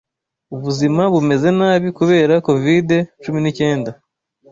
Ubuzima 0.55 1.01
bumeze 1.13 1.47
nabi 1.57 1.87
kubera 1.97 2.33
covid 2.47 2.89
cumi 3.23 3.39
n'icyenda 3.41 3.91